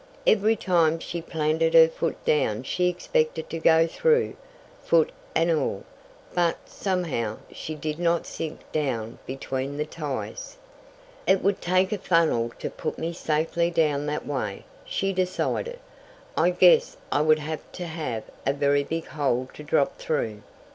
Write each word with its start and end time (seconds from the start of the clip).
Every 0.25 0.55
time 0.55 0.97
she 0.97 1.21
planted 1.21 1.75
her 1.75 1.87
foot 1.87 2.25
down 2.25 2.63
she 2.63 2.89
expected 2.89 3.51
to 3.51 3.59
go 3.59 3.85
through, 3.85 4.35
foot 4.83 5.11
and 5.35 5.51
all, 5.51 5.83
but, 6.33 6.57
somehow, 6.67 7.37
she 7.51 7.75
did 7.75 7.99
not 7.99 8.25
sink 8.25 8.61
down 8.71 9.19
between 9.27 9.77
the 9.77 9.85
ties. 9.85 10.57
"It 11.27 11.43
would 11.43 11.61
take 11.61 11.91
a 11.91 11.99
funnel 11.99 12.49
to 12.57 12.71
put 12.71 12.97
me 12.97 13.13
safely 13.13 13.69
down 13.69 14.07
that 14.07 14.25
way," 14.25 14.65
she 14.85 15.13
decided. 15.13 15.77
"I 16.35 16.49
guess 16.49 16.97
I 17.11 17.21
would 17.21 17.37
have 17.37 17.61
to 17.73 17.85
have 17.85 18.23
a 18.43 18.53
very 18.53 18.83
big 18.83 19.05
hole 19.05 19.49
to 19.53 19.61
drop 19.61 19.99
through." 19.99 20.41